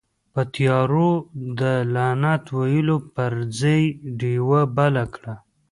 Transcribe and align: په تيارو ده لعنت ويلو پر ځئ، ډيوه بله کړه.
په 0.33 0.41
تيارو 0.53 1.09
ده 1.59 1.73
لعنت 1.93 2.45
ويلو 2.57 2.97
پر 3.15 3.31
ځئ، 3.59 3.81
ډيوه 4.19 4.61
بله 4.77 5.03
کړه. 5.15 5.35